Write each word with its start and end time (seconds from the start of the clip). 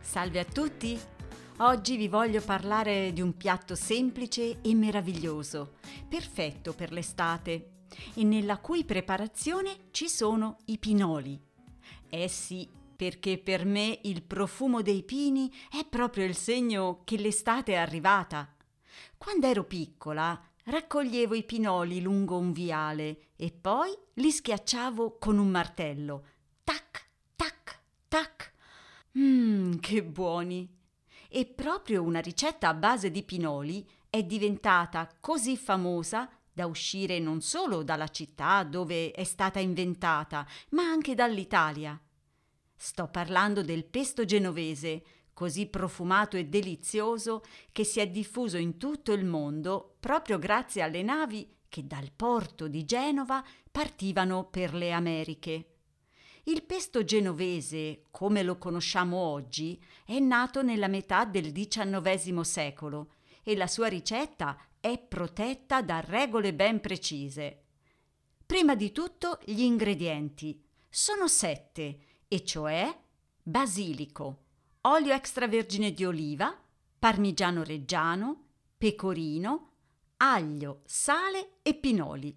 Salve 0.00 0.38
a 0.40 0.44
tutti! 0.44 0.98
Oggi 1.58 1.96
vi 1.96 2.08
voglio 2.08 2.40
parlare 2.40 3.12
di 3.12 3.20
un 3.20 3.36
piatto 3.36 3.76
semplice 3.76 4.60
e 4.60 4.74
meraviglioso, 4.74 5.74
perfetto 6.08 6.72
per 6.72 6.90
l'estate 6.90 7.84
e 8.14 8.24
nella 8.24 8.58
cui 8.58 8.84
preparazione 8.84 9.90
ci 9.92 10.08
sono 10.08 10.56
i 10.64 10.78
pinoli. 10.78 11.40
Eh 12.08 12.26
sì, 12.26 12.82
perché 12.96 13.38
per 13.38 13.64
me 13.64 14.00
il 14.04 14.22
profumo 14.22 14.82
dei 14.82 15.02
pini 15.02 15.52
è 15.70 15.84
proprio 15.88 16.24
il 16.24 16.36
segno 16.36 17.02
che 17.04 17.16
l'estate 17.16 17.72
è 17.72 17.76
arrivata. 17.76 18.54
Quando 19.16 19.46
ero 19.46 19.64
piccola 19.64 20.40
raccoglievo 20.64 21.34
i 21.34 21.44
pinoli 21.44 22.00
lungo 22.00 22.36
un 22.36 22.52
viale 22.52 23.30
e 23.36 23.50
poi 23.52 23.92
li 24.14 24.30
schiacciavo 24.30 25.18
con 25.18 25.38
un 25.38 25.48
martello. 25.48 26.26
Tac, 26.62 27.08
tac, 27.36 27.80
tac. 28.08 28.52
Mmm, 29.18 29.78
che 29.78 30.02
buoni! 30.02 30.68
E 31.28 31.46
proprio 31.46 32.02
una 32.02 32.20
ricetta 32.20 32.68
a 32.68 32.74
base 32.74 33.10
di 33.10 33.22
pinoli 33.24 33.86
è 34.08 34.22
diventata 34.22 35.08
così 35.20 35.56
famosa 35.56 36.30
da 36.52 36.66
uscire 36.66 37.18
non 37.18 37.40
solo 37.40 37.82
dalla 37.82 38.08
città 38.08 38.62
dove 38.62 39.10
è 39.10 39.24
stata 39.24 39.58
inventata, 39.58 40.46
ma 40.70 40.84
anche 40.84 41.16
dall'Italia. 41.16 42.00
Sto 42.84 43.08
parlando 43.08 43.62
del 43.62 43.86
pesto 43.86 44.26
genovese, 44.26 45.02
così 45.32 45.68
profumato 45.68 46.36
e 46.36 46.44
delizioso 46.44 47.42
che 47.72 47.82
si 47.82 47.98
è 47.98 48.06
diffuso 48.10 48.58
in 48.58 48.76
tutto 48.76 49.12
il 49.12 49.24
mondo 49.24 49.96
proprio 49.98 50.38
grazie 50.38 50.82
alle 50.82 51.02
navi 51.02 51.60
che 51.70 51.86
dal 51.86 52.12
porto 52.14 52.68
di 52.68 52.84
Genova 52.84 53.42
partivano 53.70 54.50
per 54.50 54.74
le 54.74 54.92
Americhe. 54.92 55.76
Il 56.42 56.62
pesto 56.64 57.04
genovese, 57.04 58.02
come 58.10 58.42
lo 58.42 58.58
conosciamo 58.58 59.16
oggi, 59.16 59.82
è 60.04 60.18
nato 60.18 60.62
nella 60.62 60.88
metà 60.88 61.24
del 61.24 61.52
XIX 61.52 62.40
secolo 62.42 63.14
e 63.42 63.56
la 63.56 63.66
sua 63.66 63.86
ricetta 63.86 64.58
è 64.78 64.98
protetta 64.98 65.80
da 65.80 66.00
regole 66.00 66.52
ben 66.52 66.80
precise. 66.80 67.62
Prima 68.44 68.74
di 68.74 68.92
tutto 68.92 69.38
gli 69.42 69.62
ingredienti. 69.62 70.62
Sono 70.90 71.26
sette, 71.26 71.98
e 72.34 72.44
cioè 72.44 72.92
basilico, 73.40 74.38
olio 74.82 75.12
extravergine 75.12 75.92
di 75.92 76.04
oliva, 76.04 76.52
parmigiano 76.98 77.62
reggiano, 77.62 78.46
pecorino, 78.76 79.74
aglio, 80.16 80.82
sale 80.84 81.58
e 81.62 81.74
pinoli. 81.74 82.36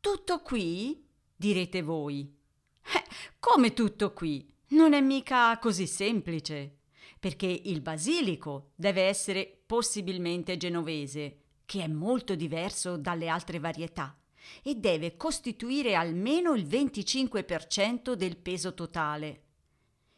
Tutto 0.00 0.40
qui? 0.40 1.06
direte 1.36 1.82
voi. 1.82 2.34
Eh, 2.80 3.04
come 3.38 3.74
tutto 3.74 4.14
qui? 4.14 4.50
Non 4.68 4.94
è 4.94 5.02
mica 5.02 5.58
così 5.58 5.86
semplice 5.86 6.78
perché 7.20 7.46
il 7.46 7.82
basilico 7.82 8.70
deve 8.74 9.02
essere 9.02 9.64
possibilmente 9.66 10.56
genovese, 10.56 11.40
che 11.66 11.82
è 11.82 11.88
molto 11.88 12.34
diverso 12.34 12.96
dalle 12.96 13.28
altre 13.28 13.58
varietà, 13.58 14.18
e 14.62 14.74
deve 14.74 15.16
costituire 15.16 15.94
almeno 15.94 16.54
il 16.54 16.66
25% 16.66 18.12
del 18.12 18.36
peso 18.36 18.74
totale. 18.74 19.42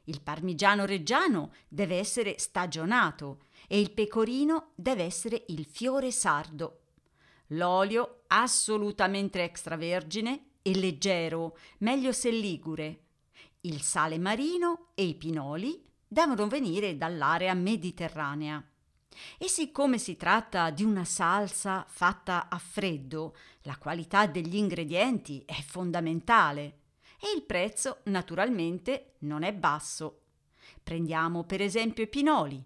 Il 0.04 0.20
parmigiano 0.20 0.84
reggiano 0.84 1.52
deve 1.68 1.96
essere 1.96 2.38
stagionato 2.38 3.44
e 3.66 3.80
il 3.80 3.92
pecorino 3.92 4.72
deve 4.74 5.04
essere 5.04 5.44
il 5.48 5.64
fiore 5.64 6.10
sardo. 6.10 6.80
L'olio 7.48 8.24
assolutamente 8.28 9.42
extravergine 9.42 10.50
e 10.62 10.74
leggero, 10.74 11.56
meglio 11.78 12.12
se 12.12 12.30
ligure. 12.30 13.00
Il 13.62 13.80
sale 13.80 14.18
marino 14.18 14.88
e 14.94 15.04
i 15.04 15.14
pinoli 15.14 15.82
devono 16.06 16.46
venire 16.48 16.96
dall'area 16.96 17.54
mediterranea. 17.54 18.62
E 19.38 19.48
siccome 19.48 19.98
si 19.98 20.16
tratta 20.16 20.70
di 20.70 20.82
una 20.82 21.04
salsa 21.04 21.84
fatta 21.88 22.48
a 22.48 22.58
freddo, 22.58 23.34
la 23.62 23.76
qualità 23.76 24.26
degli 24.26 24.56
ingredienti 24.56 25.42
è 25.46 25.60
fondamentale 25.62 26.80
e 27.20 27.34
il 27.34 27.42
prezzo 27.42 28.00
naturalmente 28.04 29.14
non 29.20 29.42
è 29.42 29.52
basso. 29.52 30.20
Prendiamo 30.82 31.44
per 31.44 31.60
esempio 31.62 32.04
i 32.04 32.08
pinoli. 32.08 32.62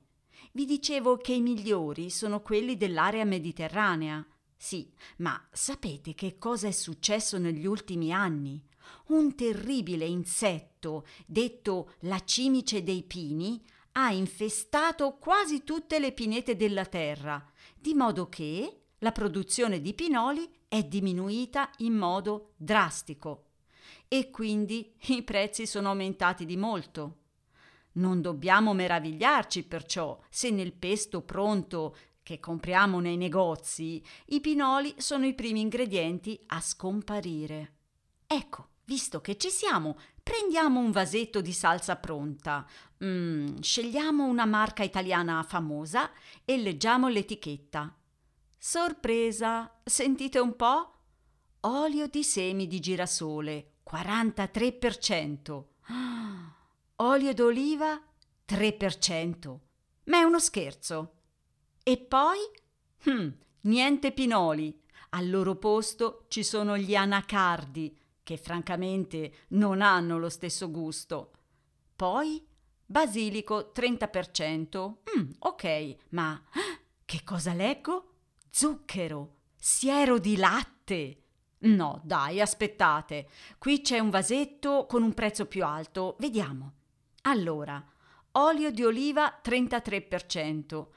Vi 0.52 0.64
dicevo 0.64 1.16
che 1.16 1.32
i 1.32 1.40
migliori 1.40 2.10
sono 2.10 2.40
quelli 2.40 2.76
dell'area 2.76 3.24
mediterranea. 3.24 4.26
Sì, 4.56 4.92
ma 5.18 5.40
sapete 5.52 6.14
che 6.14 6.38
cosa 6.38 6.66
è 6.66 6.72
successo 6.72 7.38
negli 7.38 7.66
ultimi 7.66 8.12
anni? 8.12 8.60
un 9.08 9.34
terribile 9.34 10.04
insetto, 10.04 11.06
detto 11.26 11.92
la 12.00 12.22
cimice 12.24 12.82
dei 12.82 13.02
pini, 13.02 13.62
ha 14.00 14.12
infestato 14.12 15.16
quasi 15.16 15.64
tutte 15.64 15.98
le 15.98 16.12
pinete 16.12 16.54
della 16.54 16.84
terra, 16.84 17.44
di 17.76 17.94
modo 17.94 18.28
che 18.28 18.82
la 18.98 19.10
produzione 19.10 19.80
di 19.80 19.92
pinoli 19.92 20.48
è 20.68 20.84
diminuita 20.84 21.68
in 21.78 21.94
modo 21.94 22.52
drastico 22.56 23.46
e 24.06 24.30
quindi 24.30 24.94
i 25.08 25.24
prezzi 25.24 25.66
sono 25.66 25.88
aumentati 25.88 26.46
di 26.46 26.56
molto. 26.56 27.16
Non 27.92 28.20
dobbiamo 28.20 28.72
meravigliarci 28.72 29.64
perciò 29.64 30.16
se 30.30 30.50
nel 30.50 30.74
pesto 30.74 31.22
pronto 31.22 31.96
che 32.22 32.38
compriamo 32.38 33.00
nei 33.00 33.16
negozi 33.16 34.00
i 34.26 34.40
pinoli 34.40 34.94
sono 34.98 35.26
i 35.26 35.34
primi 35.34 35.60
ingredienti 35.60 36.40
a 36.46 36.60
scomparire. 36.60 37.72
Ecco, 38.28 38.68
Visto 38.88 39.20
che 39.20 39.36
ci 39.36 39.50
siamo, 39.50 39.98
prendiamo 40.22 40.80
un 40.80 40.92
vasetto 40.92 41.42
di 41.42 41.52
salsa 41.52 41.96
pronta, 41.96 42.66
mm, 43.04 43.58
scegliamo 43.60 44.24
una 44.24 44.46
marca 44.46 44.82
italiana 44.82 45.42
famosa 45.42 46.10
e 46.42 46.56
leggiamo 46.56 47.08
l'etichetta. 47.08 47.94
Sorpresa! 48.56 49.78
Sentite 49.84 50.38
un 50.38 50.56
po'? 50.56 50.94
Olio 51.60 52.06
di 52.06 52.24
semi 52.24 52.66
di 52.66 52.80
girasole, 52.80 53.72
43%. 53.86 55.64
olio 56.96 57.34
d'oliva, 57.34 58.02
3%. 58.48 59.58
Ma 60.04 60.16
è 60.16 60.22
uno 60.22 60.40
scherzo. 60.40 61.12
E 61.82 61.98
poi? 61.98 62.38
Hm, 63.04 63.28
niente 63.60 64.12
pinoli. 64.12 64.80
Al 65.10 65.28
loro 65.28 65.56
posto 65.56 66.24
ci 66.28 66.42
sono 66.42 66.78
gli 66.78 66.94
anacardi, 66.94 67.94
che 68.28 68.36
francamente 68.36 69.32
non 69.48 69.80
hanno 69.80 70.18
lo 70.18 70.28
stesso 70.28 70.70
gusto. 70.70 71.30
Poi 71.96 72.46
basilico 72.84 73.72
30%. 73.74 74.96
Mm, 75.18 75.30
ok, 75.38 75.96
ma 76.10 76.38
che 77.06 77.24
cosa 77.24 77.54
leggo? 77.54 78.16
Zucchero, 78.50 79.36
siero 79.56 80.18
di 80.18 80.36
latte. 80.36 81.22
No, 81.60 82.02
dai, 82.04 82.42
aspettate. 82.42 83.30
Qui 83.56 83.80
c'è 83.80 83.98
un 83.98 84.10
vasetto 84.10 84.84
con 84.84 85.02
un 85.02 85.14
prezzo 85.14 85.46
più 85.46 85.64
alto. 85.64 86.16
Vediamo. 86.18 86.72
Allora, 87.22 87.82
olio 88.32 88.70
di 88.70 88.84
oliva 88.84 89.40
33%. 89.42 90.74
Oh, 90.74 90.90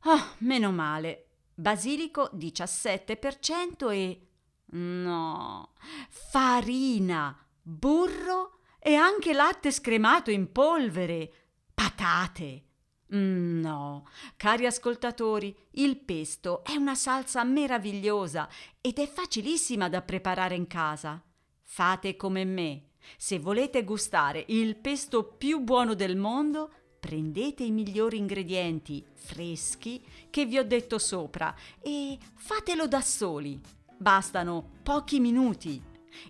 ah, 0.00 0.34
meno 0.38 0.72
male. 0.72 1.26
Basilico 1.54 2.28
17% 2.34 3.92
e 3.92 4.26
No, 4.74 5.72
farina, 6.08 7.36
burro 7.60 8.60
e 8.78 8.94
anche 8.94 9.32
latte 9.34 9.70
scremato 9.70 10.30
in 10.30 10.50
polvere, 10.50 11.32
patate. 11.74 12.64
No, 13.08 14.08
cari 14.36 14.64
ascoltatori, 14.64 15.54
il 15.72 15.98
pesto 15.98 16.64
è 16.64 16.74
una 16.76 16.94
salsa 16.94 17.44
meravigliosa 17.44 18.48
ed 18.80 18.98
è 18.98 19.06
facilissima 19.06 19.90
da 19.90 20.00
preparare 20.00 20.54
in 20.54 20.66
casa. 20.66 21.22
Fate 21.60 22.16
come 22.16 22.44
me. 22.44 22.84
Se 23.18 23.38
volete 23.38 23.84
gustare 23.84 24.44
il 24.48 24.76
pesto 24.76 25.24
più 25.24 25.60
buono 25.60 25.92
del 25.92 26.16
mondo, 26.16 26.70
prendete 26.98 27.64
i 27.64 27.70
migliori 27.70 28.16
ingredienti 28.16 29.04
freschi 29.12 30.02
che 30.30 30.46
vi 30.46 30.56
ho 30.56 30.64
detto 30.64 30.98
sopra 30.98 31.54
e 31.80 32.16
fatelo 32.34 32.86
da 32.86 33.02
soli. 33.02 33.60
Bastano 34.02 34.80
pochi 34.82 35.20
minuti 35.20 35.80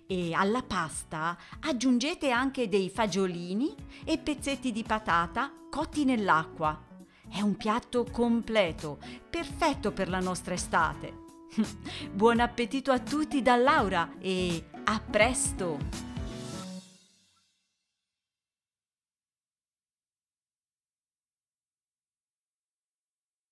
e 0.05 0.31
alla 0.31 0.61
pasta 0.61 1.35
aggiungete 1.59 2.29
anche 2.29 2.69
dei 2.69 2.87
fagiolini 2.87 3.73
e 4.05 4.19
pezzetti 4.19 4.71
di 4.71 4.83
patata 4.83 5.51
cotti 5.71 6.05
nell'acqua. 6.05 6.79
È 7.27 7.41
un 7.41 7.57
piatto 7.57 8.05
completo, 8.11 8.99
perfetto 9.27 9.91
per 9.91 10.07
la 10.07 10.19
nostra 10.19 10.53
estate. 10.53 11.21
Buon 12.13 12.41
appetito 12.41 12.91
a 12.91 12.99
tutti 12.99 13.41
da 13.41 13.55
Laura 13.55 14.19
e 14.19 14.65
a 14.83 14.99
presto! 14.99 16.12